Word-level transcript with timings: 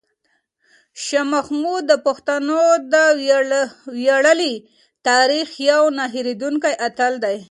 شاه 1.03 1.25
محمود 1.33 1.83
د 1.87 1.93
پښتنو 2.05 2.63
د 2.93 2.95
ویاړلي 3.97 4.53
تاریخ 5.09 5.47
یو 5.71 5.83
نه 5.97 6.05
هېرېدونکی 6.15 6.73
اتل 6.87 7.13
دی. 7.23 7.37